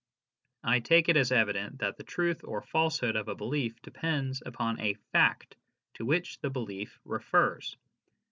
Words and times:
I 0.63 0.79
take 0.79 1.09
it 1.09 1.15
as 1.17 1.31
evident 1.31 1.77
that 1.77 1.95
the 1.97 2.03
truth 2.03 2.41
or 2.43 2.63
falsehood 2.63 3.15
of 3.15 3.27
a 3.27 3.35
belief 3.35 3.79
depends 3.83 4.41
upon 4.43 4.79
a 4.79 4.95
fact 5.11 5.57
to 5.93 6.05
which 6.05 6.39
the 6.39 6.49
belief" 6.49 6.99
refers." 7.05 7.77